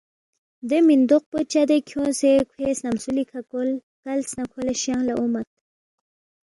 [0.69, 3.69] دے مِندوق پو چدے کھیونگسے کھوے سنمسُولی کھہ کول،
[4.03, 5.47] کلس نہ کھو لہ شنگ لہ اونگمت